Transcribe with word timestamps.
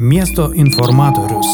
Miesto 0.00 0.46
informatorius. 0.56 1.44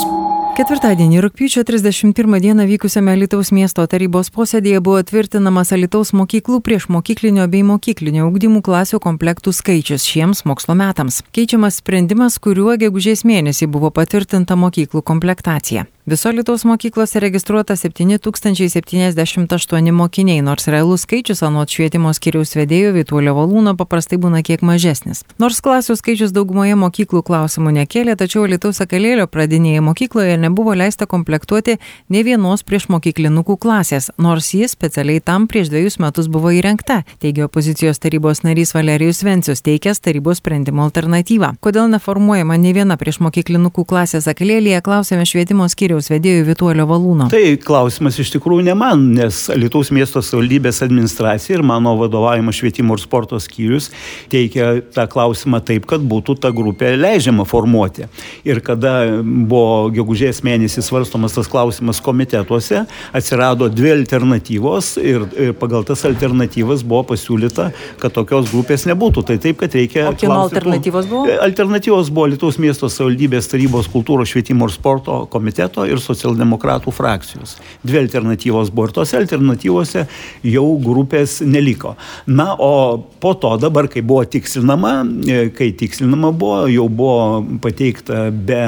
Ketvirtadienį, 0.54 1.16
rūpiučio 1.24 1.64
31 1.66 2.36
dieną 2.44 2.66
vykusiame 2.68 3.16
Lietuvos 3.18 3.50
miesto 3.50 3.82
tarybos 3.90 4.30
posėdėje 4.30 4.78
buvo 4.86 5.00
tvirtinamas 5.02 5.74
Lietuvos 5.74 6.12
mokyklų 6.14 6.60
prieš 6.62 6.86
mokyklinio 6.86 7.48
bei 7.50 7.66
mokyklinio 7.66 8.28
ugdymų 8.30 8.62
klasių 8.62 9.02
komplektų 9.02 9.50
skaičius 9.50 10.06
šiems 10.06 10.44
mokslo 10.46 10.78
metams. 10.78 11.24
Keičiamas 11.34 11.80
sprendimas, 11.82 12.38
kuriuo 12.38 12.78
gegužės 12.78 13.26
mėnesį 13.26 13.66
buvo 13.66 13.90
patvirtinta 13.90 14.54
mokyklų 14.54 15.02
komplektacija. 15.02 15.88
Viso 16.06 16.30
Lietuvos 16.30 16.64
mokyklose 16.64 17.20
registruota 17.20 17.76
7078 17.76 19.92
mokiniai, 19.92 20.40
nors 20.40 20.68
realus 20.70 21.02
skaičius 21.02 21.42
anot 21.42 21.66
švietimo 21.66 22.12
skiriaus 22.14 22.54
vedėjo 22.54 22.92
Vituolio 22.94 23.34
Valūno 23.34 23.74
paprastai 23.74 24.14
būna 24.22 24.38
kiek 24.46 24.62
mažesnis. 24.62 25.26
Nors 25.42 25.58
klasių 25.66 25.98
skaičius 25.98 26.30
daugumoje 26.30 26.78
mokyklų 26.78 27.26
klausimų 27.26 27.74
nekėlė, 27.80 28.14
tačiau 28.20 28.46
Lietuvos 28.46 28.78
akalėlio 28.84 29.26
pradinėje 29.26 29.82
mokykloje 29.82 30.36
nebuvo 30.44 30.76
leista 30.78 31.10
komplektuoti 31.10 31.74
ne 32.08 32.22
vienos 32.22 32.62
prieš 32.62 32.86
mokyklinukų 32.94 33.58
klasės, 33.58 34.14
nors 34.16 34.54
jis 34.54 34.78
specialiai 34.78 35.18
tam 35.18 35.50
prieš 35.50 35.74
dviejus 35.74 35.98
metus 35.98 36.30
buvo 36.30 36.54
įrengta, 36.54 37.02
teigia 37.18 37.50
opozicijos 37.50 37.98
tarybos 37.98 38.46
narys 38.46 38.78
Valerijus 38.78 39.26
Vencius, 39.26 39.58
teikęs 39.66 39.98
tarybos 40.06 40.38
sprendimo 40.38 40.86
alternatyvą. 40.86 41.58
Kodėl 41.58 41.90
neformuojama 41.98 42.62
ne 42.62 42.70
viena 42.78 42.94
prieš 42.94 43.18
mokyklinukų 43.26 43.82
klasės 43.90 44.30
akalėlėje, 44.30 44.86
klausėme 44.86 45.26
švietimo 45.26 45.66
skiriaus 45.66 45.95
skyriaus 45.96 46.10
vedėjų 46.12 46.44
Vituolio 46.46 46.86
Valūno. 46.88 47.28
Tai 47.30 47.42
klausimas 47.62 48.18
iš 48.20 48.32
tikrųjų 48.34 48.66
ne 48.66 48.74
man, 48.76 49.12
nes 49.16 49.46
Lietuvos 49.54 49.90
miesto 49.94 50.20
savivaldybės 50.22 50.82
administracija 50.84 51.58
ir 51.58 51.64
mano 51.64 51.96
vadovavimas 51.96 52.56
švietimo 52.56 52.96
ir 52.96 53.02
sporto 53.02 53.38
skyrius 53.40 53.90
teikia 54.32 54.82
tą 54.94 55.06
klausimą 55.08 55.62
taip, 55.64 55.86
kad 55.88 56.00
būtų 56.00 56.38
ta 56.40 56.52
grupė 56.54 56.94
leidžiama 56.96 57.46
formuoti. 57.48 58.08
Ir 58.46 58.60
kada 58.64 59.22
buvo 59.22 59.90
gegužės 59.94 60.42
mėnesį 60.46 60.84
svarstomas 60.84 61.36
tas 61.36 61.48
klausimas 61.48 62.00
komitetuose, 62.04 62.84
atsirado 63.16 63.68
dvi 63.72 63.94
alternatyvos 63.96 64.96
ir, 65.00 65.26
ir 65.36 65.54
pagal 65.58 65.86
tas 65.86 66.04
alternatyvas 66.08 66.84
buvo 66.86 67.04
pasiūlyta, 67.12 67.70
kad 68.02 68.14
tokios 68.16 68.50
grupės 68.52 68.86
nebūtų. 68.90 69.26
Tai 69.26 69.38
taip, 69.42 69.60
kad 69.62 69.74
reikia... 69.76 70.08
O 70.10 70.16
kieno 70.18 70.42
alternatyvos 70.44 71.08
buvo? 71.10 71.26
Alternatyvos 71.46 72.12
buvo 72.12 72.28
Lietuvos 72.32 72.60
miesto 72.62 72.90
savivaldybės 72.92 73.50
tarybos 73.52 73.90
kultūros 73.92 74.32
švietimo 74.32 74.68
ir 74.68 74.74
sporto 74.74 75.22
komiteto 75.30 75.85
ir 75.90 76.02
socialdemokratų 76.02 76.92
frakcijos. 76.94 77.56
Dvi 77.86 78.02
alternatyvos 78.04 78.72
buvo 78.74 78.88
ir 78.88 78.96
tose 78.96 79.18
alternatyvose 79.20 80.06
jau 80.46 80.66
grupės 80.82 81.40
neliko. 81.46 81.94
Na, 82.26 82.52
o 82.58 82.98
po 83.22 83.34
to 83.40 83.54
dabar, 83.62 83.90
kai 83.92 84.04
buvo 84.06 84.24
tikslinama, 84.28 84.94
e, 85.26 85.40
kai 85.56 85.72
tikslinama 85.78 86.32
buvo, 86.36 86.66
jau 86.70 86.88
buvo 86.92 87.42
pateikta 87.62 88.28
be 88.30 88.62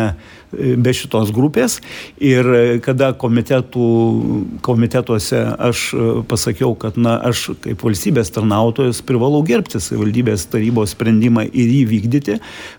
be 0.52 0.92
šitos 0.96 1.30
grupės. 1.34 1.80
Ir 2.22 2.78
kada 2.84 3.12
komitetuose 3.18 5.40
aš 5.68 5.94
pasakiau, 6.30 6.74
kad 6.78 6.98
na, 7.00 7.18
aš 7.30 7.38
kaip 7.64 7.82
valstybės 7.84 8.32
tarnautojas 8.34 9.02
privalau 9.06 9.42
gerbti 9.46 9.80
savivaldybės 9.82 10.46
tarybos 10.52 10.88
sprendimą 10.96 11.42
ir 11.48 11.68
jį 11.78 11.84
vykdyti, 11.92 12.34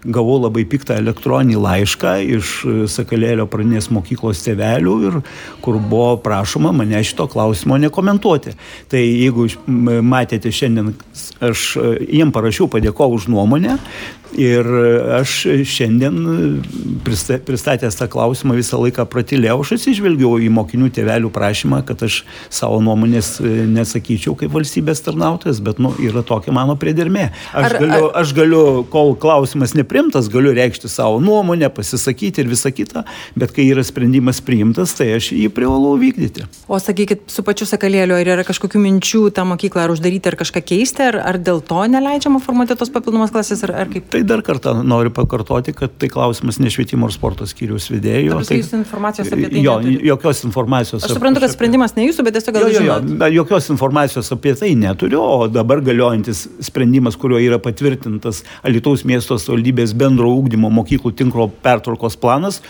gavau 0.05 0.37
labai 0.43 0.63
piktą 0.69 0.93
elektroninį 0.99 1.57
laišką 1.59 2.13
iš 2.39 2.45
Sakalėlio 2.89 3.45
pradinės 3.49 3.89
mokyklos 3.93 4.43
tėvelių, 4.45 4.95
ir, 5.09 5.13
kur 5.63 5.75
buvo 5.79 6.17
prašoma 6.23 6.71
mane 6.75 6.99
šito 7.05 7.25
klausimo 7.31 7.75
nekomentuoti. 7.81 8.51
Tai 8.89 9.01
jeigu 9.01 9.43
matėte 9.67 10.49
šiandien, 10.53 10.87
aš 11.43 11.59
jiem 12.05 12.29
parašiau 12.35 12.67
padėko 12.71 13.05
už 13.13 13.23
nuomonę, 13.31 13.73
Ir 14.37 14.67
aš 15.17 15.31
šiandien 15.65 16.17
pristatęs 17.59 17.95
tą 17.95 18.07
klausimą 18.07 18.55
visą 18.55 18.79
laiką 18.79 19.03
pratilėjau, 19.11 19.59
aš 19.59 19.73
atsižvelgiau 19.75 20.37
į 20.39 20.47
mokinių 20.55 20.87
tėvelių 20.95 21.29
prašymą, 21.35 21.81
kad 21.87 21.99
aš 22.07 22.21
savo 22.47 22.79
nuomonės 22.83 23.39
e, 23.43 23.65
nesakyčiau 23.67 24.35
kaip 24.39 24.53
valstybės 24.53 25.03
tarnautojas, 25.03 25.59
bet 25.59 25.81
nu, 25.83 25.91
yra 25.99 26.23
tokia 26.23 26.53
mano 26.55 26.77
priedermė. 26.79 27.29
Aš, 27.51 27.65
ar, 27.65 27.75
galiu, 27.83 28.05
ar... 28.07 28.15
aš 28.21 28.31
galiu, 28.37 28.61
kol 28.93 29.11
klausimas 29.19 29.75
neprimtas, 29.75 30.29
galiu 30.31 30.53
reikšti 30.55 30.91
savo 30.91 31.19
nuomonę, 31.23 31.67
pasisakyti 31.75 32.45
ir 32.45 32.51
visą 32.51 32.71
kitą, 32.71 33.03
bet 33.35 33.51
kai 33.55 33.67
yra 33.73 33.83
sprendimas 33.83 34.39
priimtas, 34.45 34.95
tai 34.95 35.09
aš 35.17 35.33
jį 35.35 35.49
privalau 35.51 35.97
vykdyti. 35.99 36.47
O 36.71 36.79
sakykit, 36.79 37.27
su 37.27 37.43
pačiu 37.43 37.67
sakalėliu, 37.67 38.15
ar 38.15 38.33
yra 38.37 38.47
kažkokių 38.47 38.83
minčių 38.85 39.25
tą 39.35 39.43
mokyklą 39.51 39.83
ar 39.83 39.95
uždaryti, 39.97 40.31
ar 40.31 40.39
kažką 40.39 40.63
keisti, 40.71 41.09
ar, 41.11 41.19
ar 41.33 41.41
dėl 41.43 41.59
to 41.65 41.83
neleidžiama 41.91 42.39
formuoti 42.45 42.79
tos 42.79 42.93
papildomos 42.95 43.35
klasės, 43.35 43.65
ar, 43.67 43.75
ar 43.83 43.91
kaip? 43.91 44.07
Tai 44.15 44.23
dar 44.23 44.45
kartą 44.45 44.77
noriu 44.79 45.11
pakartoti, 45.13 45.75
kad 45.75 45.99
tai 45.99 46.11
klausimas 46.13 46.61
ne 46.63 46.71
švietimo 46.71 47.09
ir 47.09 47.17
sporto 47.17 47.48
skyrius 47.49 47.89
vedėjo. 47.91 48.37
Tai 48.47 48.59
jūs 48.59 48.71
informacijos 48.77 49.31
apie 49.33 49.49
tai? 49.49 49.63
Jo, 49.65 49.79
neturi. 49.81 50.07
jokios 50.09 50.43
informacijos. 50.47 51.07
Aš 51.07 51.15
suprantu, 51.17 51.43
kad 51.43 51.53
sprendimas 51.53 51.95
ne 51.97 52.05
jūsų, 52.07 52.25
bet 52.27 52.37
tiesiog 52.37 52.57
gal 52.59 52.67
jo, 52.67 52.85
jo, 52.85 52.99
jo, 52.99 53.31
jokios 53.39 53.71
informacijos 53.73 54.31
apie 54.35 54.55
tai 54.59 54.71
neturiu, 54.79 55.19
o 55.23 55.49
dabar 55.51 55.83
galiojantis 55.85 56.45
sprendimas, 56.69 57.17
kuriuo 57.19 57.41
yra 57.41 57.59
patvirtintas 57.63 58.43
Alitaus 58.67 59.05
miesto 59.07 59.39
valdybės 59.49 59.95
bendro 59.97 60.31
ūkdymo 60.37 60.71
mokyklų 60.79 61.15
tinklo 61.17 61.49
pertvarkos 61.65 62.19
planas, 62.19 62.61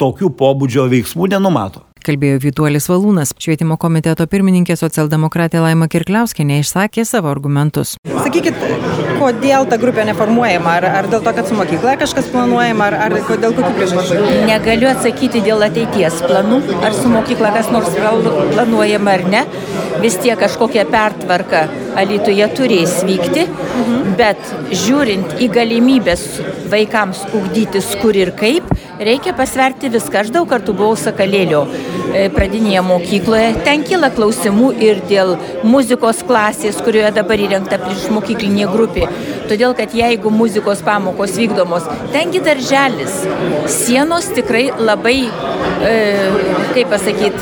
tokių 0.00 0.34
pobūdžio 0.36 0.90
veiksmų 0.92 1.32
nenumato 1.36 1.85
kalbėjo 2.06 2.40
Vytuolis 2.44 2.88
Valūnas. 2.90 3.32
Švietimo 3.42 3.76
komiteto 3.80 4.26
pirmininkė 4.30 4.76
socialdemokratė 4.78 5.62
Laima 5.64 5.88
Kirkliauskinė 5.90 6.60
išsakė 6.62 7.04
savo 7.08 7.30
argumentus. 7.32 7.96
Sakykit, 8.06 8.58
kodėl 9.20 9.66
ta 9.70 9.78
grupė 9.82 10.06
neformuojama? 10.10 10.76
Ar, 10.80 10.88
ar 11.00 11.10
dėl 11.12 11.24
to, 11.24 11.34
kad 11.36 11.48
su 11.48 11.56
mokykla 11.58 11.96
kažkas 12.00 12.30
planuojama, 12.34 12.90
ar, 12.90 12.98
ar 13.06 13.16
dėl 13.16 13.56
kokių 13.56 13.72
priežasčių? 13.78 14.20
Negaliu 14.50 14.90
atsakyti 14.92 15.42
dėl 15.46 15.64
ateities 15.66 16.20
planų, 16.26 16.60
ar 16.86 16.96
su 16.96 17.10
mokykla 17.12 17.54
kas 17.56 17.72
nors 17.74 17.90
planuojama 17.96 19.16
ar 19.18 19.26
ne. 19.32 19.42
Vis 20.02 20.18
tiek 20.22 20.38
kažkokia 20.38 20.86
pertvarka 20.92 21.66
Alitoje 21.96 22.46
turės 22.52 22.98
vykti, 23.08 23.46
mhm. 23.48 24.16
bet 24.18 24.50
žiūrint 24.84 25.38
į 25.40 25.48
galimybės 25.54 26.26
vaikams 26.70 27.22
ugdytis 27.36 27.92
kur 28.00 28.16
ir 28.16 28.32
kaip, 28.38 28.68
reikia 28.98 29.34
pasverti 29.36 29.90
viską. 29.92 30.24
Aš 30.24 30.32
daug 30.34 30.48
kartų 30.50 30.74
buvau 30.76 30.96
Sakalėlio 30.98 31.62
e, 31.68 32.26
pradinėje 32.34 32.82
mokykloje. 32.86 33.48
Ten 33.66 33.84
kyla 33.86 34.10
klausimų 34.16 34.72
ir 34.82 35.02
dėl 35.10 35.34
muzikos 35.66 36.22
klasės, 36.26 36.80
kurioje 36.84 37.12
dabar 37.18 37.42
įrengta 37.46 37.80
prieš 37.82 38.08
mokyklinė 38.14 38.68
grupė. 38.72 39.08
Todėl, 39.50 39.76
kad 39.78 39.94
jeigu 39.94 40.32
muzikos 40.34 40.82
pamokos 40.86 41.36
vykdomos, 41.38 41.86
tengi 42.14 42.42
darželis, 42.44 43.20
sienos 43.70 44.30
tikrai 44.36 44.68
labai, 44.74 45.18
e, 45.86 45.96
kaip 46.74 46.90
pasakyti, 46.90 47.40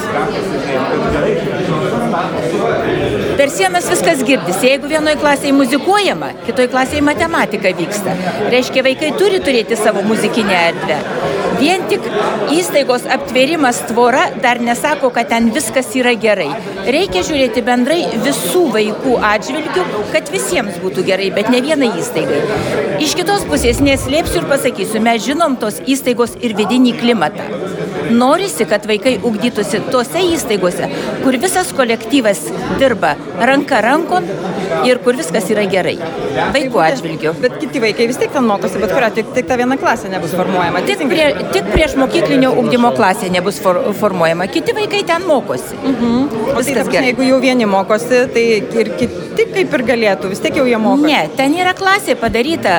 Per 3.39 3.51
sienas 3.51 3.87
viskas 3.91 4.23
girdis. 4.27 4.61
Jeigu 4.63 4.89
vienoje 4.91 5.19
klasėje 5.21 5.55
muzikuojama, 5.57 6.31
kitoje 6.47 6.71
klasėje 6.73 7.03
matematika 7.07 7.73
vyksta. 7.77 8.15
Reiškia, 8.53 8.85
vaikai 8.87 9.11
turi 9.19 9.41
turėti 9.45 9.79
savo 9.79 10.05
muzikinę 10.07 10.55
erdvę. 10.71 10.99
Vien 11.59 11.85
tik 11.91 12.07
įstaigos 12.55 13.05
aptvėrimas 13.15 13.81
tvora 13.91 14.25
dar 14.43 14.61
nesako, 14.63 15.11
kad 15.15 15.29
ten 15.31 15.51
viskas 15.55 15.93
yra 15.99 16.15
gerai. 16.19 16.49
Reikia 16.97 17.23
žiūrėti 17.27 17.63
bendrai 17.67 18.01
visų 18.25 18.65
vaikų 18.75 19.19
atžvilgių, 19.31 19.87
kad 20.15 20.31
visiems 20.35 20.81
būtų 20.83 21.07
gerai, 21.11 21.31
bet 21.35 21.51
ne 21.55 21.63
vienai 21.65 21.93
įstaigai. 22.01 22.43
Iš 23.05 23.15
kitos 23.19 23.47
pusės 23.51 23.83
neslėpsiu 23.85 24.43
ir 24.43 24.51
pasakysiu, 24.51 25.03
mes 25.05 25.23
žinom 25.27 25.59
tos 25.63 25.81
įstaigos 25.87 26.39
ir 26.43 26.57
vidinį 26.59 26.97
klimatą. 27.03 27.74
Norisi, 28.11 28.67
kad 28.69 28.87
vaikai 28.89 29.15
ugdytųsi 29.25 29.81
tose 29.91 30.23
įstaigose, 30.35 30.89
kur 31.25 31.39
visas 31.43 31.73
kolektyvas 31.77 32.43
dirba 32.81 33.15
ranka 33.51 33.81
rankon 33.85 34.29
ir 34.89 35.01
kur 35.05 35.17
viskas 35.19 35.49
yra 35.53 35.65
gerai. 35.71 35.97
Vaikų 36.55 36.83
atžvilgiu. 36.85 37.35
Bet 37.43 37.59
kiti 37.63 37.83
vaikai 37.83 38.09
vis 38.11 38.21
tiek 38.21 38.33
ten 38.35 38.47
mokosi, 38.49 38.81
bet 38.83 38.95
kuria, 38.95 39.11
tik, 39.15 39.33
tik 39.37 39.49
ta 39.51 39.59
viena 39.61 39.79
klasė 39.81 40.11
nebus 40.13 40.35
formuojama. 40.37 40.85
Tik, 40.89 41.05
prie, 41.11 41.29
tik 41.55 41.71
prieš 41.73 41.97
mokyklinio 42.01 42.55
ugdymo 42.63 42.93
klasė 42.99 43.31
nebus 43.35 43.61
for, 43.65 43.81
formuojama. 44.01 44.49
Kiti 44.53 44.77
vaikai 44.77 45.05
ten 45.09 45.27
mokosi. 45.29 45.79
Mhm. 45.81 46.49
O 46.55 46.61
tai, 46.61 46.75
prasme, 46.75 47.05
jeigu 47.11 47.29
jau 47.31 47.41
vieni 47.43 47.69
mokosi, 47.69 48.25
tai 48.35 48.49
ir 48.83 48.97
kiti 48.99 49.24
kaip 49.55 49.75
ir 49.79 49.85
galėtų, 49.89 50.31
vis 50.33 50.43
tiek 50.45 50.57
jau 50.59 50.67
jie 50.69 50.79
mokosi. 50.81 51.11
Ne, 51.11 51.23
ten 51.39 51.55
yra 51.57 51.75
klasė 51.77 52.17
padaryta 52.21 52.75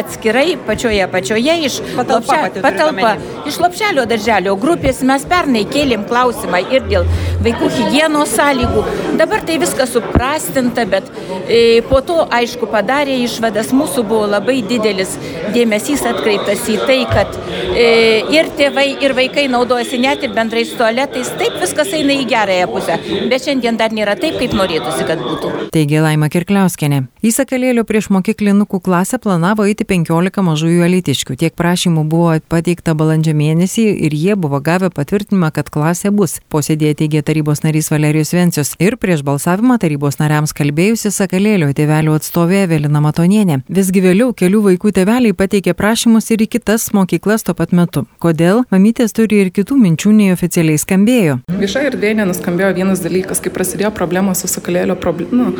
atskirai 0.00 0.56
pačioje 0.66 1.02
apačioje 1.04 1.56
iš 1.66 1.78
patalpa, 1.96 2.38
lopšia, 2.44 2.62
patalpa 2.64 3.14
iš 3.48 3.58
lopšelio 3.62 4.06
darželio 4.10 4.56
grupės. 4.60 5.02
Mes 5.06 5.24
pernai 5.28 5.64
kėlėm 5.70 6.06
klausimą 6.08 6.62
ir 6.70 6.86
dėl 6.90 7.08
vaikų 7.44 7.70
hygienos 7.76 8.34
sąlygų. 8.36 8.84
Dabar 9.20 9.44
tai 9.46 9.58
viskas 9.60 9.92
suprastinta, 9.94 10.84
bet 10.88 11.08
e, 11.48 11.80
po 11.88 12.00
to, 12.06 12.20
aišku, 12.40 12.68
padarė 12.70 13.16
išvadas, 13.24 13.72
mūsų 13.76 14.04
buvo 14.08 14.28
labai 14.30 14.60
didelis 14.66 15.16
dėmesys 15.54 16.04
atkreiptas 16.08 16.66
į 16.70 16.78
tai, 16.86 16.98
kad 17.10 17.38
e, 17.74 17.88
ir 18.34 18.50
tėvai, 18.58 18.86
ir 19.04 19.14
vaikai 19.18 19.46
naudojasi 19.52 20.00
net 20.02 20.24
ir 20.26 20.34
bendrais 20.36 20.72
tualetais. 20.78 21.32
Taip 21.40 21.58
viskas 21.62 21.92
eina 21.96 22.16
į 22.20 22.26
gerąją 22.30 22.70
pusę, 22.72 22.98
bet 23.30 23.46
šiandien 23.46 23.80
dar 23.80 23.94
nėra 23.96 24.16
taip, 24.20 24.38
kaip 24.40 24.56
norėtųsi, 24.56 25.06
kad 25.08 25.22
būtų. 25.24 25.52
Teigia 25.74 25.99
teigė 26.00 26.04
Laima 26.04 26.28
Kirkliauskenė. 26.28 27.08
Į 27.22 27.30
Sakalėlio 27.34 27.84
prieš 27.84 28.08
mokyklinukų 28.10 28.80
klasę 28.80 29.18
planavo 29.20 29.66
eiti 29.68 29.84
15 29.84 30.42
mažųjų 30.42 30.84
alitiškių. 30.84 31.36
Tiek 31.36 31.54
prašymų 31.54 32.04
buvo 32.08 32.38
pateikta 32.48 32.94
balandžio 32.94 33.34
mėnesį 33.34 33.84
ir 34.06 34.14
jie 34.14 34.36
buvo 34.36 34.60
gavę 34.60 34.90
patvirtinimą, 34.90 35.50
kad 35.52 35.70
klasė 35.70 36.10
bus. 36.10 36.40
Posėdėje 36.50 37.02
teigė 37.02 37.22
tarybos 37.22 37.62
narys 37.62 37.90
Valerijos 37.90 38.32
Vencius 38.32 38.74
ir 38.80 38.96
prieš 38.96 39.22
balsavimą 39.22 39.78
tarybos 39.80 40.18
nariams 40.20 40.54
kalbėjusi 40.56 41.12
Sakalėlio 41.12 41.70
tėvelių 41.76 42.16
atstovė 42.16 42.64
Evelina 42.64 43.02
Matonienė. 43.04 43.60
Visgi 43.68 44.00
vėliau 44.04 44.32
kelių 44.32 44.64
vaikų 44.70 44.94
tėveliai 44.96 45.36
pateikė 45.36 45.76
prašymus 45.76 46.30
ir 46.32 46.46
į 46.46 46.50
kitas 46.56 46.90
mokyklas 46.96 47.44
tuo 47.44 47.54
pat 47.54 47.74
metu. 47.76 48.06
Kodėl? 48.18 48.64
Mamytės 48.72 49.14
turi 49.16 49.44
ir 49.44 49.52
kitų 49.52 49.76
minčių 49.80 50.14
nei 50.16 50.32
oficialiai 50.34 50.80
skambėjo. 50.80 51.40
Viešai 51.60 51.86
ir 51.90 52.00
dėnė 52.00 52.28
nuskambėjo 52.30 52.72
vienas 52.80 53.04
dalykas, 53.04 53.42
kai 53.44 53.52
prasidėjo 53.52 53.92
problemos 53.94 54.40
su 54.42 54.50
Sakalėlio 54.50 54.96
nu, 55.30 55.50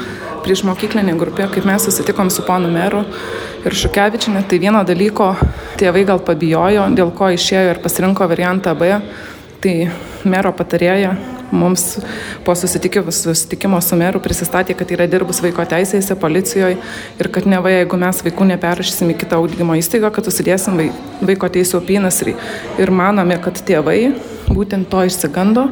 prieš 0.44 0.64
mokyklinį 0.68 1.16
grupę, 1.20 1.48
kaip 1.52 1.66
mes 1.68 1.84
susitikom 1.88 2.30
su 2.32 2.44
ponu 2.46 2.70
meru 2.72 3.02
ir 3.64 3.76
Šukevičinė, 3.76 4.44
tai 4.48 4.60
vieno 4.62 4.84
dalyko 4.86 5.34
tėvai 5.80 6.06
gal 6.08 6.22
pabijojo, 6.24 6.86
dėl 6.96 7.12
ko 7.16 7.32
išėjo 7.34 7.74
ir 7.74 7.82
pasirinko 7.84 8.28
variantą 8.30 8.74
B, 8.78 8.94
tai 9.60 9.74
mero 10.24 10.52
patarėja 10.56 11.14
mums 11.50 11.98
po 12.44 12.54
susitikimo, 12.54 13.80
su 13.80 13.96
meru 13.98 14.20
prisistatė, 14.22 14.74
kad 14.78 14.90
yra 14.94 15.06
dirbus 15.10 15.42
vaiko 15.42 15.64
teisėse, 15.66 16.16
policijoje 16.20 16.78
ir 17.20 17.30
kad 17.34 17.46
ne 17.50 17.58
va, 17.62 17.72
jeigu 17.74 17.98
mes 18.00 18.22
vaikų 18.26 18.46
neperrašysim 18.52 19.10
į 19.12 19.18
kitą 19.24 19.40
augdymo 19.40 19.76
įstaigą, 19.80 20.12
kad 20.14 20.28
susidėsim 20.28 20.78
vaiko 21.26 21.50
teisų 21.50 21.80
opynas 21.80 22.22
ir, 22.24 22.36
ir 22.78 22.94
manome, 22.94 23.38
kad 23.42 23.58
tėvai 23.66 24.12
būtent 24.50 24.90
to 24.90 25.02
išsigando 25.06 25.68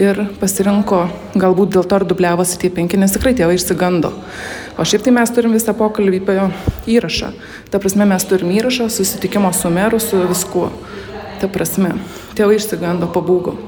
ir 0.00 0.22
pasirinko, 0.40 1.02
galbūt 1.34 1.74
dėl 1.74 1.86
to 1.88 2.00
ir 2.00 2.06
dubliavosi 2.08 2.58
tie 2.62 2.70
penki, 2.74 3.00
nes 3.00 3.14
tikrai 3.14 3.34
tėvai 3.38 3.58
išsigando. 3.58 4.12
O 4.78 4.86
šiaip 4.86 5.04
tai 5.06 5.14
mes 5.16 5.34
turim 5.34 5.56
visą 5.56 5.74
pokalbį 5.76 6.22
apie 6.22 6.38
įrašą. 6.96 7.32
Ta 7.72 7.82
prasme, 7.82 8.06
mes 8.08 8.26
turim 8.30 8.54
įrašą, 8.54 8.88
susitikimo 8.92 9.52
su 9.56 9.72
meru, 9.74 10.00
su 10.00 10.22
viskuo. 10.30 10.70
Ta 11.42 11.50
prasme, 11.50 11.96
tėvai 12.38 12.60
išsigando 12.60 13.10
pabūgo. 13.10 13.58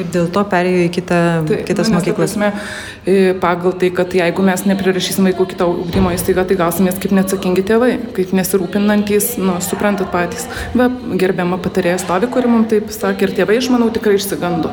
Ir 0.00 0.06
dėl 0.08 0.28
to 0.32 0.40
perėjo 0.48 0.86
į 0.86 0.92
kitą, 0.94 1.18
tai, 1.48 1.58
kitas 1.68 1.90
nu, 1.90 1.98
mokyklas. 1.98 2.32
Prasme, 2.32 3.34
pagal 3.42 3.74
tai, 3.80 3.90
kad 3.92 4.14
jeigu 4.16 4.46
mes 4.46 4.64
neprirašysim 4.70 5.28
vaikų 5.28 5.48
kito 5.52 5.68
ugdymo 5.84 6.14
įstaigą, 6.16 6.46
tai 6.48 6.56
gausimės 6.60 7.00
kaip 7.02 7.12
neatsakingi 7.18 7.66
tėvai, 7.68 7.92
kaip 8.16 8.32
nesirūpinantis, 8.38 9.34
nu, 9.42 9.58
suprantat 9.64 10.08
patys. 10.14 10.48
Va, 10.78 10.88
gerbiama 11.20 11.60
patarėja 11.60 12.00
stovi, 12.06 12.32
kuri 12.32 12.54
mums 12.54 12.72
taip 12.72 12.88
sakė 12.94 13.28
ir 13.28 13.36
tėvai, 13.42 13.60
aš 13.60 13.68
manau, 13.74 13.92
tikrai 13.92 14.16
išsigando. 14.16 14.72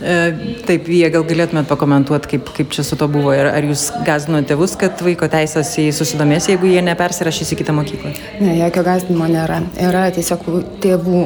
E, 0.00 0.32
taip, 0.64 0.88
jie 0.88 1.08
gal 1.12 1.24
galėtumėt 1.28 1.68
pakomentuoti, 1.68 2.30
kaip, 2.34 2.50
kaip 2.56 2.72
čia 2.72 2.84
su 2.86 2.96
to 3.00 3.08
buvo. 3.12 3.34
Ir 3.36 3.50
ar 3.50 3.66
jūs 3.68 3.90
gazino 4.06 4.40
tėvus, 4.48 4.76
kad 4.80 5.00
vaiko 5.04 5.28
teisės 5.30 5.74
į 5.80 5.90
susidomės, 5.96 6.48
jeigu 6.52 6.70
jie 6.70 6.80
nepersirašys 6.84 7.52
į 7.52 7.60
kitą 7.60 7.74
mokyklą? 7.76 8.14
Ne, 8.40 8.56
jokio 8.62 8.84
gazdinimo 8.86 9.28
nėra. 9.30 9.60
Yra 9.80 10.06
tiesiog 10.16 10.46
tėvų, 10.84 11.24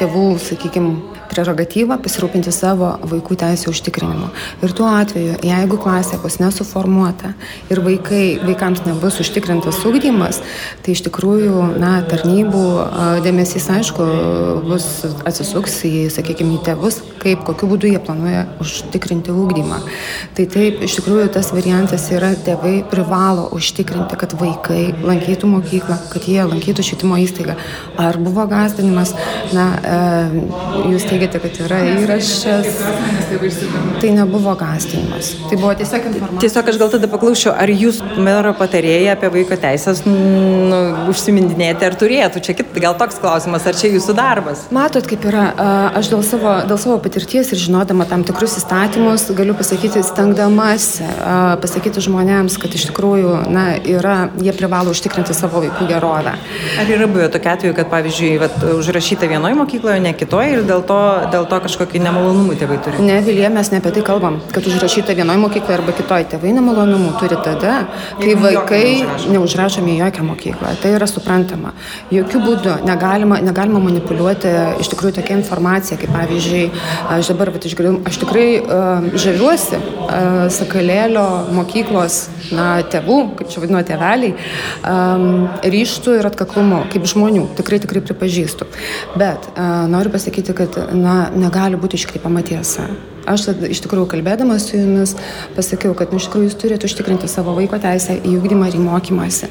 tėvų 0.00 0.26
sakykime, 0.42 0.96
prerogatyva 1.32 1.98
pasirūpinti 2.02 2.52
savo 2.54 2.92
vaikų 3.08 3.36
teisų 3.40 3.72
užtikrinimu. 3.72 4.28
Ir 4.62 4.74
tuo 4.76 4.88
atveju, 4.90 5.38
jeigu 5.46 5.78
klasė 5.80 6.18
bus 6.22 6.38
nesuformuota 6.42 7.32
ir 7.72 7.82
vaikai, 7.84 8.24
vaikams 8.44 8.84
nebus 8.86 9.18
užtikrintas 9.22 9.80
ūkdymas, 9.88 10.42
tai 10.84 10.96
iš 10.96 11.04
tikrųjų, 11.08 11.64
na, 11.82 11.94
tarnybų 12.08 12.64
dėmesys, 13.24 13.68
aišku, 13.72 14.06
bus 14.68 14.88
atsisuks 15.28 15.80
į, 15.88 15.94
sakykime, 16.12 16.58
į 16.58 16.62
tėvus, 16.68 17.00
kaip, 17.22 17.44
kokiu 17.46 17.70
būdu 17.72 17.90
jie 17.90 18.00
planuoja 18.02 18.44
užtikrinti 18.62 19.32
ūkdymą. 19.32 19.80
Tai 20.36 20.46
taip, 20.52 20.82
iš 20.84 20.98
tikrųjų, 20.98 21.28
tas 21.34 21.52
variantas 21.54 22.08
yra, 22.14 22.32
tėvai 22.46 22.82
privalo 22.90 23.48
užtikrinti, 23.56 24.18
kad 24.20 24.36
vaikai 24.40 24.82
lankytų 25.02 25.50
mokyklą, 25.56 25.98
kad 26.12 26.28
jie 26.28 26.42
lankytų 26.48 26.84
švietimo 26.86 27.18
įstaigą. 27.22 27.56
Ar 28.00 28.18
buvo 28.22 28.44
gazdinimas, 28.50 29.14
na, 29.54 29.66
e, 29.78 30.00
jūs 30.92 31.06
teigiate, 31.08 31.21
teigiate, 31.22 31.38
kad 31.42 31.58
yra 31.66 31.78
įrašas. 31.86 32.66
Tai 34.02 34.10
nebuvo 34.16 34.54
gąsdinimas. 34.58 35.32
Tai 35.50 35.58
buvo 35.60 35.72
tiesiog 35.78 36.06
informacija. 36.10 36.40
Tiesiog 36.42 36.70
aš 36.72 36.78
gal 36.80 36.90
tada 36.92 37.10
paklausiu, 37.10 37.52
ar 37.54 37.70
jūs 37.70 38.00
mero 38.18 38.52
patarėjai 38.58 39.12
apie 39.14 39.30
vaiko 39.36 39.58
teisės 39.62 40.02
nu, 40.06 40.80
užsimindinėti, 41.12 41.86
ar 41.86 41.96
turėtų? 42.00 42.42
Čia 42.42 42.56
kit, 42.58 42.72
gal 42.82 42.96
toks 42.98 43.20
klausimas, 43.22 43.66
ar 43.68 43.78
čia 43.78 43.92
jūsų 43.92 44.16
darbas? 44.18 44.66
Matot, 44.74 45.06
kaip 45.08 45.26
yra. 45.30 45.46
Aš 45.98 46.10
dėl 46.12 46.24
savo, 46.26 46.56
dėl 46.68 46.80
savo 46.80 46.98
patirties 47.04 47.52
ir 47.54 47.62
žinodama 47.62 48.06
tam 48.10 48.26
tikrus 48.26 48.58
įstatymus 48.60 49.28
galiu 49.36 49.54
pasakyti, 49.58 50.02
stengdamas 50.06 50.88
pasakyti 51.62 52.02
žmonėms, 52.02 52.58
kad 52.62 52.74
iš 52.74 52.88
tikrųjų 52.90 53.36
na, 53.52 53.68
yra, 53.78 54.16
jie 54.42 54.54
privalo 54.56 54.94
užtikrinti 54.94 55.36
savo 55.36 55.62
vaikų 55.62 55.88
gerovę. 55.90 56.34
Ar 56.82 56.90
yra 56.90 57.08
buvę 57.10 57.30
tokia 57.32 57.56
atveju, 57.56 57.76
kad 57.78 57.90
pavyzdžiui, 57.92 58.32
vat, 58.42 58.58
užrašyta 58.72 59.28
vienoje 59.30 59.56
mokykloje, 59.58 60.00
ne 60.02 60.14
kitoje 60.16 60.58
ir 60.58 60.66
dėl 60.68 60.84
to 60.86 60.98
dėl 61.32 61.46
to 61.50 61.60
kažkokį 61.66 62.02
nemalonumų 62.06 62.56
tėvai 62.60 62.78
turi? 62.84 63.02
Ne, 63.04 63.20
Vilija, 63.24 63.50
mes 63.52 63.70
ne 63.72 63.80
apie 63.82 63.92
tai 63.96 64.04
kalbam, 64.06 64.38
kad 64.54 64.66
užrašyta 64.68 65.16
vienoje 65.18 65.40
mokykloje 65.42 65.78
arba 65.78 65.94
kitoje 65.96 66.28
tėvai 66.32 66.54
nemalonumų 66.56 67.14
turi 67.20 67.38
tada, 67.44 67.74
kai 68.20 68.36
vaikai 68.38 68.84
neužrašomi 69.32 69.96
į 69.96 70.00
jokią 70.04 70.26
mokyklą. 70.28 70.74
Tai 70.82 70.94
yra 70.96 71.08
suprantama. 71.10 71.74
Jokių 72.14 72.42
būdų 72.46 72.76
negalima, 72.88 73.40
negalima 73.44 73.82
manipuliuoti 73.82 74.52
iš 74.82 74.90
tikrųjų 74.92 75.16
tokia 75.20 75.38
informacija, 75.38 75.98
kaip 76.00 76.12
pavyzdžiui, 76.14 76.64
aš 77.16 77.32
dabar 77.32 77.52
vat, 77.54 77.66
išgirdau, 77.68 77.98
aš 78.08 78.20
tikrai 78.22 78.46
uh, 78.60 79.08
žaviuosi 79.18 79.78
uh, 79.78 80.46
Sakalėlio 80.52 81.26
mokyklos 81.56 82.18
na, 82.54 82.68
tėvų, 82.92 83.18
kaip 83.38 83.52
čia 83.52 83.62
vadino 83.62 83.82
tėveliai, 83.86 84.34
um, 84.86 85.46
ryštų 85.62 86.18
ir 86.20 86.28
atkaklumu, 86.28 86.82
kaip 86.92 87.06
žmonių, 87.08 87.48
tikrai 87.58 87.80
tikrai 87.82 88.04
pripažįstu. 88.04 88.68
Bet 89.18 89.48
uh, 89.52 89.84
noriu 89.92 90.12
pasakyti, 90.14 90.56
kad 90.56 90.78
na, 91.02 91.14
negali 91.34 91.78
būti 91.80 91.98
iškreipama 92.00 92.44
tiesa. 92.46 92.86
Aš 93.28 93.46
iš 93.70 93.82
tikrųjų 93.84 94.08
kalbėdama 94.10 94.56
su 94.58 94.74
jumis 94.76 95.14
pasakiau, 95.54 95.94
kad 95.98 96.10
nu, 96.10 96.18
iš 96.18 96.26
tikrųjų 96.26 96.48
jūs 96.48 96.56
turite 96.58 96.88
užtikrinti 96.88 97.28
savo 97.30 97.54
vaiko 97.54 97.78
teisę 97.82 98.16
į 98.18 98.34
ūkdymą 98.40 98.70
ir 98.70 98.78
į 98.80 98.82
mokymąsi. 98.82 99.50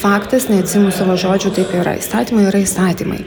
Faktas, 0.00 0.48
neatsimu 0.50 0.90
savo 0.94 1.14
žodžių, 1.20 1.52
taip 1.58 1.74
yra. 1.78 1.94
Įstatymai 2.00 2.48
yra 2.50 2.62
įstatymai. 2.64 3.20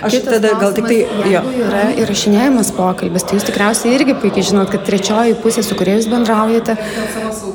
Aš 0.00 0.16
Kitas 0.16 0.38
tada 0.38 0.54
gal 0.60 0.72
tik 0.76 0.88
tai... 0.88 1.00
Jeigu 1.32 1.52
yra 1.66 1.82
įrašinėjimas 2.00 2.72
pokalbis, 2.76 3.26
tai 3.28 3.36
jūs 3.36 3.48
tikriausiai 3.50 3.96
irgi 3.98 4.16
puikiai 4.22 4.46
žinot, 4.52 4.72
kad 4.72 4.86
trečioji 4.88 5.36
pusė, 5.44 5.64
su 5.66 5.76
kuria 5.76 5.98
jūs 5.98 6.08
bendraujate, 6.12 6.78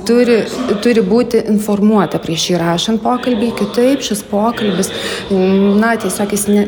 turi, 0.07 0.37
turi 0.85 1.03
būti 1.05 1.41
informuota 1.49 2.21
prieš 2.21 2.51
įrašant 2.53 3.01
pokalbį. 3.03 3.51
Kitaip 3.57 4.05
šis 4.05 4.21
pokalbis, 4.29 4.93
na, 5.33 5.95
tiesiog 5.97 6.37
jis, 6.37 6.45
ne, 6.51 6.67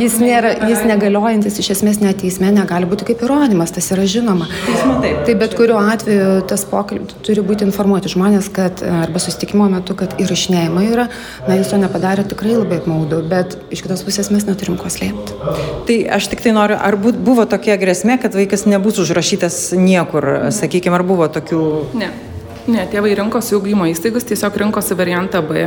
jis, 0.00 0.18
nėra, 0.22 0.54
jis 0.70 0.84
negaliojantis 0.88 1.60
iš 1.60 1.74
esmės 1.76 2.00
net 2.00 2.22
teisme 2.22 2.50
negali 2.54 2.88
būti 2.88 3.12
kaip 3.12 3.24
įrodymas, 3.26 3.74
tas 3.76 3.92
yra 3.94 4.08
žinoma 4.08 4.37
žinoma. 4.38 4.46
Teismo 4.66 5.00
taip. 5.02 5.24
Tai 5.26 5.34
bet 5.34 5.54
kuriuo 5.58 5.78
atveju 5.78 6.42
tas 6.48 6.64
pokalbis 6.68 7.16
turi 7.26 7.42
būti 7.44 7.66
informuoti 7.66 8.10
žmonės, 8.12 8.50
kad 8.52 8.82
arba 8.82 9.20
susitikimo 9.22 9.68
metu, 9.72 9.96
kad 9.98 10.14
įrašinėjimai 10.20 10.86
yra, 10.92 11.08
na, 11.48 11.56
jūs 11.58 11.72
to 11.72 11.80
nepadarė 11.80 12.26
tikrai 12.28 12.56
labai 12.56 12.80
apmaudu, 12.82 13.22
bet 13.28 13.58
iš 13.74 13.82
kitos 13.84 14.04
pusės 14.06 14.30
mes 14.34 14.46
neturim 14.48 14.78
ko 14.80 14.90
slėpti. 14.92 15.36
Tai 15.88 15.98
aš 16.18 16.30
tik 16.32 16.44
tai 16.44 16.54
noriu, 16.56 16.78
ar 16.78 16.98
būt, 17.00 17.18
buvo 17.24 17.46
tokia 17.48 17.78
grėsmė, 17.80 18.18
kad 18.22 18.36
vaikas 18.36 18.66
nebus 18.68 19.00
užrašytas 19.02 19.72
niekur, 19.78 20.50
sakykime, 20.54 20.98
ar 20.98 21.06
buvo 21.06 21.28
tokių... 21.32 21.62
Ne. 21.98 22.12
Ne, 22.68 22.82
tėvai 22.84 23.14
rinkosi 23.16 23.54
ugdymo 23.56 23.86
įstaigas, 23.88 24.26
tiesiog 24.28 24.58
rinkosi 24.60 24.92
variantą 24.98 25.40
B. 25.40 25.62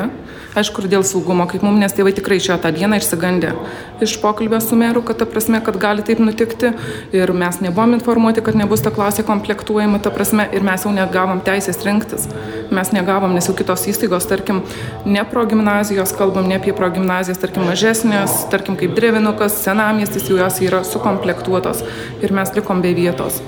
Aišku, 0.54 0.84
ir 0.84 0.92
dėl 0.92 1.06
saugumo, 1.08 1.48
kaip 1.50 1.64
mums, 1.66 1.80
nes 1.82 1.96
tėvai 1.98 2.12
tikrai 2.14 2.38
išėjo 2.38 2.60
tą 2.62 2.70
dieną 2.76 3.00
išsigandė 3.02 3.56
iš 4.02 4.22
pokalbio 4.22 4.60
su 4.62 4.76
meru, 4.76 5.02
kad 5.02 5.18
ta 5.18 5.26
prasme, 5.26 5.62
kad 5.66 5.78
gali 5.78 6.04
taip 6.06 6.20
nutikti. 6.20 6.74
Ir 7.16 7.34
mes 7.34 7.62
nebuvom 7.62 7.96
informuoti, 7.98 8.44
kad 8.46 8.58
nebus 8.58 8.84
ta 8.86 8.92
klasė 8.94 9.26
komplektuojama, 9.28 10.02
ta 10.02 10.12
prasme, 10.14 10.48
ir 10.54 10.66
mes 10.66 10.86
jau 10.86 10.92
negavom 10.94 11.42
teisės 11.46 11.82
rinktis. 11.86 12.28
Mes 12.74 12.92
negavom, 12.96 13.34
nes 13.38 13.50
jau 13.50 13.56
kitos 13.58 13.86
įstaigos, 13.92 14.28
tarkim, 14.30 14.62
ne 15.06 15.24
pro 15.32 15.46
gimnazijos, 15.46 16.16
kalbam 16.18 16.50
ne 16.50 16.60
apie 16.60 16.76
pro 16.78 16.90
gimnazijas, 16.94 17.42
tarkim, 17.42 17.66
mažesnės, 17.70 18.44
tarkim, 18.54 18.78
kaip 18.80 18.94
Drevinukas, 18.98 19.62
senamiestis, 19.64 20.30
jau 20.30 20.42
jos 20.42 20.62
yra 20.66 20.86
sukomplektuotos. 20.88 21.86
Ir 22.22 22.34
mes 22.38 22.54
likom 22.58 22.86
be 22.86 22.94
vietos. 22.98 23.42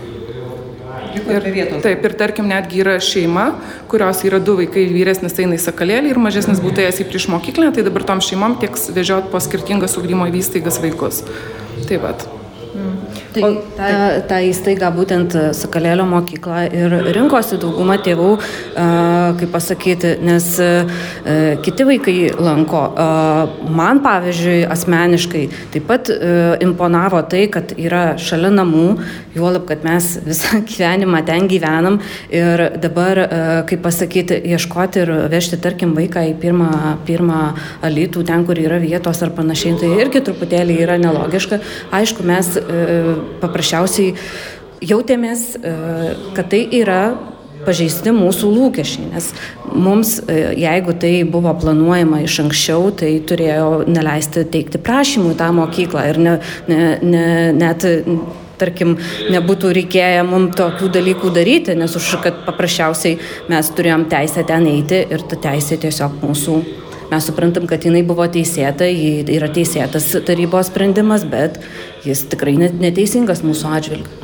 Ir, 1.13 1.73
taip, 1.83 2.05
ir 2.07 2.15
tarkim, 2.17 2.47
netgi 2.49 2.81
yra 2.83 2.97
šeima, 3.03 3.45
kurios 3.91 4.23
yra 4.27 4.39
du 4.43 4.57
vaikai, 4.57 4.85
vyresnis 4.91 5.37
eina 5.41 5.57
į 5.57 5.61
sakalėlį 5.61 6.13
ir 6.13 6.21
mažesnis 6.21 6.61
būtų 6.63 6.85
ėjęs 6.85 7.01
į 7.03 7.07
prieš 7.11 7.29
mokyklę, 7.33 7.69
tai 7.75 7.85
dabar 7.85 8.05
tom 8.09 8.23
šeimom 8.23 8.57
tieks 8.63 8.89
vežiot 8.95 9.29
po 9.33 9.41
skirtingas 9.43 9.97
ugdymo 10.01 10.27
įstaigas 10.33 10.81
vaikus. 10.83 11.21
Taip 11.89 12.01
pat. 12.05 12.25
Mm. 12.73 13.02
Tai 13.33 13.49
ta, 13.77 13.89
ta 14.29 14.39
įstaiga, 14.45 14.91
būtent 14.93 15.33
Sakalėlio 15.57 16.05
mokykla 16.09 16.65
ir 16.69 16.93
rinkosi 17.15 17.57
dauguma 17.61 17.95
tėvų, 18.03 18.29
kaip 19.39 19.53
pasakyti, 19.53 20.13
nes 20.21 20.49
kiti 21.65 21.87
vaikai 21.87 22.17
lanko. 22.37 22.83
Man, 23.73 24.03
pavyzdžiui, 24.05 24.59
asmeniškai 24.73 25.43
taip 25.73 25.87
pat 25.89 26.11
imponavo 26.63 27.23
tai, 27.29 27.47
kad 27.53 27.73
yra 27.79 28.03
šalia 28.21 28.51
namų, 28.53 28.85
juolab, 29.33 29.65
kad 29.71 29.85
mes 29.87 30.13
visą 30.29 30.61
gyvenimą 30.69 31.23
ten 31.25 31.49
gyvenam 31.49 31.99
ir 32.33 32.67
dabar, 32.83 33.23
kaip 33.69 33.83
pasakyti, 33.85 34.37
ieškoti 34.53 35.03
ir 35.03 35.13
vežti, 35.33 35.57
tarkim, 35.63 35.95
vaiką 35.97 36.27
į 36.29 36.37
pirmą, 36.43 36.69
pirmą 37.07 37.41
alytų, 37.85 38.27
ten, 38.29 38.45
kur 38.45 38.61
yra 38.61 38.77
vietos 38.83 39.25
ar 39.25 39.33
panašiai, 39.33 39.75
tai 39.81 39.91
irgi 40.05 40.21
truputėlį 40.29 40.79
yra 40.85 40.99
nelogiška. 41.01 41.61
Aišku, 41.93 42.25
mes 42.27 42.53
paprasčiausiai 43.41 44.15
jautėmės, 44.83 45.53
e, 45.55 45.75
kad 46.35 46.51
tai 46.51 46.65
yra 46.81 47.03
pažeisti 47.63 48.11
mūsų 48.11 48.51
lūkesčiai, 48.51 49.09
nes 49.13 49.29
mums, 49.71 50.17
e, 50.27 50.53
jeigu 50.59 50.95
tai 50.99 51.13
buvo 51.23 51.53
planuojama 51.55 52.23
iš 52.25 52.41
anksčiau, 52.43 52.91
tai 52.91 53.15
turėjo 53.23 53.85
neleisti 53.87 54.43
teikti 54.43 54.81
prašymų 54.83 55.33
į 55.33 55.39
tą 55.39 55.51
mokyklą 55.55 56.07
ir 56.11 56.19
ne, 56.19 56.37
ne, 56.67 56.81
ne, 57.01 57.27
net 57.55 57.87
tarkim, 58.59 58.97
nebūtų 59.33 59.73
reikėję 59.79 60.23
mums 60.27 60.55
tokių 60.59 60.91
dalykų 60.93 61.33
daryti, 61.35 61.75
nes 61.79 61.95
už 61.99 62.13
kad 62.23 62.43
paprasčiausiai 62.47 63.17
mes 63.51 63.73
turėjom 63.75 64.07
teisę 64.11 64.45
ten 64.47 64.67
eiti 64.71 65.03
ir 65.09 65.25
ta 65.27 65.39
teisė 65.49 65.79
tiesiog 65.83 66.21
mūsų 66.23 66.59
mes 67.13 67.29
suprantam, 67.29 67.67
kad 67.69 67.85
jinai 67.85 68.01
buvo 68.07 68.25
teisėta, 68.31 68.89
yra 68.89 69.49
teisėtas 69.53 70.09
tarybos 70.25 70.71
sprendimas, 70.71 71.25
bet 71.29 71.61
jis 72.07 72.25
tikrai 72.33 72.57
neteisingas 72.57 73.45
mūsų 73.45 73.73
atžvilgiu. 73.77 74.23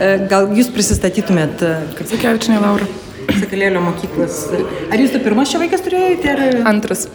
E, 0.00 0.10
gal 0.30 0.50
jūs 0.56 0.70
prisistatytumėt, 0.74 1.62
e, 1.62 1.72
kaip 1.98 2.08
Sakevičinė 2.10 2.60
Laura. 2.62 2.88
Sakalėlio 3.30 3.82
mokyklos. 3.84 4.42
Ar 4.90 5.00
jūs 5.00 5.12
tu 5.14 5.20
pirmas 5.22 5.52
čia 5.52 5.60
vaikas 5.62 5.84
turėjote? 5.84 6.30
Ar... 6.32 6.42
Antras. 6.70 7.06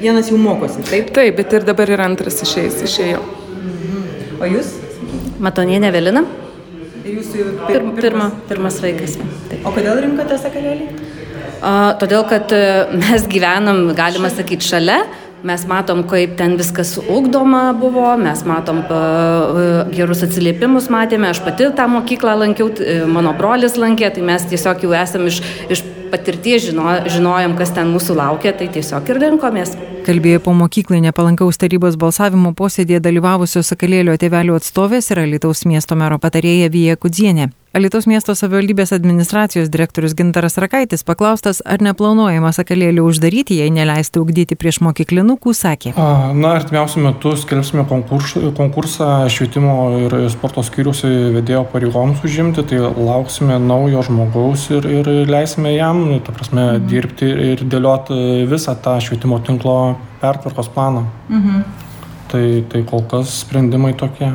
Vienas 0.00 0.30
jau 0.30 0.38
mokosi, 0.40 0.82
taip? 0.88 1.12
Taip, 1.14 1.36
bet 1.36 1.52
ir 1.58 1.66
dabar 1.68 1.90
ir 1.92 2.00
antras 2.00 2.40
išėjęs, 2.46 2.80
išėjo. 2.88 3.20
Mhm. 3.60 4.06
O 4.40 4.50
jūs? 4.50 4.72
Matonienė 5.42 5.92
Velina. 5.94 6.24
Ir 7.04 7.18
jūsų 7.18 7.44
pir, 7.66 7.76
pirmas, 7.76 8.00
pirma, 8.00 8.26
pirmas 8.48 8.80
vaikas. 8.84 9.16
Taip. 9.50 9.64
O 9.64 9.72
kodėl 9.76 10.00
rinkote 10.04 10.40
Sakalėlį? 10.40 10.88
Todėl, 11.60 12.24
kad 12.28 12.52
e, 12.56 12.62
mes 12.96 13.26
gyvenam, 13.28 13.90
galima 13.96 14.30
sakyti, 14.32 14.64
šalia, 14.64 15.02
mes 15.46 15.64
matom, 15.68 16.02
kaip 16.08 16.34
ten 16.38 16.56
viskas 16.60 16.94
ugdoma 17.00 17.70
buvo, 17.76 18.08
mes 18.20 18.42
matom 18.48 18.82
e, 18.84 19.68
gerus 19.94 20.24
atsiliepimus, 20.26 20.90
matėme, 20.92 21.30
aš 21.30 21.42
pati 21.44 21.68
tą 21.76 21.88
mokyklą 21.92 22.38
lankiau, 22.44 22.70
e, 22.80 23.00
mano 23.08 23.34
brolis 23.36 23.76
lankė, 23.80 24.10
tai 24.16 24.24
mes 24.32 24.48
tiesiog 24.48 24.86
jau 24.86 24.96
esam 24.96 25.28
iš, 25.28 25.42
iš 25.72 25.84
patirties 26.10 26.66
žino, 26.70 26.96
žinojom, 27.06 27.54
kas 27.60 27.72
ten 27.76 27.92
mūsų 27.92 28.16
laukia, 28.18 28.54
tai 28.56 28.68
tiesiog 28.72 29.12
ir 29.12 29.22
rinkomės. 29.26 29.76
Kalbėjo 30.06 30.40
po 30.46 30.56
mokyklai 30.56 31.02
nepalankaus 31.04 31.60
tarybos 31.60 32.00
balsavimo 32.00 32.54
posėdėje 32.56 33.02
dalyvavusios 33.04 33.68
Sakalėlio 33.68 34.16
tėvelių 34.18 34.56
atstovės 34.56 35.12
ir 35.12 35.26
Alitaus 35.26 35.66
miesto 35.68 35.98
mero 36.00 36.18
patarėja 36.18 36.72
Vyja 36.72 36.96
Kudzienė. 36.96 37.50
Alitos 37.70 38.08
miesto 38.10 38.34
savivaldybės 38.34 38.90
administracijos 38.96 39.68
direktorius 39.70 40.16
Gintaras 40.18 40.56
Rakaitis 40.58 41.04
paklaustas, 41.06 41.60
ar 41.62 41.78
neplanuojama 41.86 42.50
sakalėlį 42.56 43.04
uždaryti, 43.06 43.60
jei 43.60 43.70
neleisti 43.70 44.18
ugdyti 44.18 44.56
prieš 44.58 44.80
mokyklinukų, 44.82 45.54
sakė. 45.54 45.92
Na, 45.94 46.56
artimiausiu 46.56 47.04
metu 47.04 47.36
skelbsime 47.38 47.84
konkursą, 47.86 49.12
švietimo 49.30 49.76
ir 50.00 50.18
sporto 50.34 50.66
skyrius 50.66 51.04
vedėjo 51.06 51.62
pareigoms 51.70 52.26
užimti, 52.26 52.66
tai 52.66 52.82
lauksime 52.82 53.62
naujo 53.62 54.02
žmogaus 54.10 54.66
ir, 54.74 54.90
ir 54.90 55.14
leisime 55.30 55.76
jam, 55.76 56.08
ta 56.26 56.34
prasme, 56.34 56.72
mhm. 56.72 56.90
dirbti 56.90 57.32
ir 57.52 57.66
dėlioti 57.70 58.48
visą 58.50 58.74
tą 58.82 58.98
švietimo 58.98 59.38
tinklo 59.46 59.76
pertvarkos 60.18 60.74
planą. 60.74 61.06
Mhm. 61.30 61.66
Tai, 62.34 62.46
tai 62.70 62.82
kol 62.86 63.06
kas 63.10 63.44
sprendimai 63.44 63.94
tokie. 63.94 64.34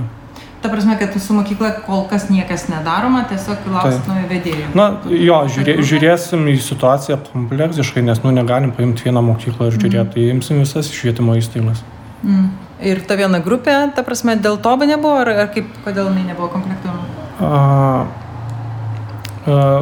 Ta 0.65 0.71
prasme, 0.71 0.95
kad 0.97 1.21
su 1.21 1.33
mokykla 1.33 1.67
kol 1.85 2.07
kas 2.09 2.23
niekas 2.33 2.63
nedaroma, 2.71 3.19
tiesiog 3.29 3.67
lauksit 3.69 4.07
naujo 4.09 4.23
vedėjo. 4.31 4.69
Na, 4.73 4.85
jo, 5.05 5.35
žiūrė, 5.53 5.75
žiūrėsim 5.85 6.47
į 6.49 6.55
situaciją 6.65 7.19
kompleksiškai, 7.27 8.01
nes, 8.07 8.23
nu, 8.23 8.31
negalim 8.33 8.71
paimti 8.73 9.05
vieną 9.05 9.21
mokyklą 9.27 9.67
ir 9.69 9.77
žiūrėti, 9.77 9.99
mm. 10.01 10.09
tai 10.15 10.25
imsim 10.33 10.63
visas 10.63 10.89
švietimo 10.89 11.37
įstaigas. 11.37 11.83
Mm. 12.23 12.47
Ir 12.89 13.03
ta 13.05 13.19
viena 13.19 13.43
grupė, 13.45 13.77
ta 13.93 14.01
prasme, 14.07 14.39
dėl 14.41 14.57
to 14.65 14.73
be 14.81 14.89
nebuvo, 14.89 15.21
ar, 15.21 15.33
ar 15.45 15.53
kaip, 15.53 15.69
kodėl 15.85 16.09
jinai 16.09 16.31
nebuvo 16.31 16.49
komplektuojama? 16.57 17.05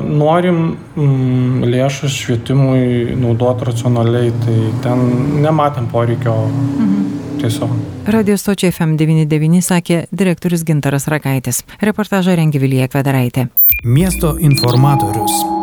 Norim 0.04 0.62
mm, 1.00 1.64
lėšas 1.72 2.20
švietimui 2.26 3.16
naudoti 3.24 3.72
racionaliai, 3.72 4.36
tai 4.44 4.60
ten 4.84 5.08
nematėm 5.48 5.88
poreikio. 5.96 6.42
Mhm 6.52 7.13
tiesiog. 7.44 7.74
Radio 8.16 8.38
stočiai 8.40 8.72
FM99 8.74 9.64
sakė 9.66 10.04
direktorius 10.12 10.64
Gintaras 10.68 11.10
Rakaitis. 11.12 11.64
Reportažą 11.82 12.38
rengi 12.40 12.62
Vilija 12.64 12.88
Kvedaraitė. 12.92 13.50
Miesto 13.84 14.38
informatorius. 14.40 15.63